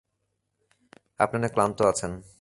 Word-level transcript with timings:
আপনি 1.19 1.35
অনেক 1.37 1.51
ক্লান্ত 1.53 1.79
আছেন। 1.81 2.11